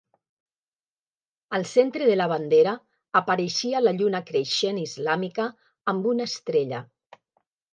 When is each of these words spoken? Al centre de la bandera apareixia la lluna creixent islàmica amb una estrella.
Al 1.57 1.65
centre 1.71 2.07
de 2.11 2.15
la 2.17 2.27
bandera 2.31 2.73
apareixia 3.21 3.83
la 3.83 3.93
lluna 3.99 4.23
creixent 4.31 4.83
islàmica 4.87 5.47
amb 5.95 6.09
una 6.15 6.31
estrella. 6.33 6.83